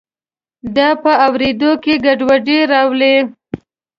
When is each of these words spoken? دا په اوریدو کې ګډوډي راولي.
دا 0.75 0.89
په 1.03 1.11
اوریدو 1.25 1.71
کې 1.83 1.93
ګډوډي 2.05 2.59
راولي. 2.71 3.15